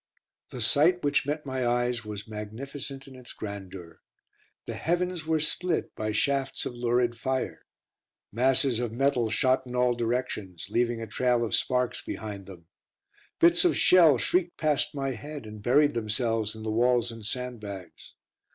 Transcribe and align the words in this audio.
The 0.49 0.63
sight 0.63 1.03
which 1.03 1.27
met 1.27 1.45
my 1.45 1.63
eyes 1.63 2.03
was 2.03 2.27
magnificent 2.27 3.07
in 3.07 3.15
its 3.15 3.33
grandeur. 3.33 3.99
The 4.65 4.73
heavens 4.73 5.27
were 5.27 5.39
split 5.39 5.93
by 5.93 6.11
shafts 6.11 6.65
of 6.65 6.73
lurid 6.73 7.15
fire. 7.15 7.67
Masses 8.31 8.79
of 8.79 8.91
metal 8.91 9.29
shot 9.29 9.61
in 9.67 9.75
all 9.75 9.93
directions, 9.93 10.65
leaving 10.71 11.03
a 11.03 11.05
trail 11.05 11.45
of 11.45 11.53
sparks 11.53 12.03
behind 12.03 12.47
them; 12.47 12.65
bits 13.39 13.63
of 13.63 13.77
shell 13.77 14.17
shrieked 14.17 14.57
past 14.57 14.95
my 14.95 15.11
head 15.11 15.45
and 15.45 15.61
buried 15.61 15.93
themselves 15.93 16.55
in 16.55 16.63
the 16.63 16.71
walls 16.71 17.11
and 17.11 17.23
sandbags. 17.23 18.15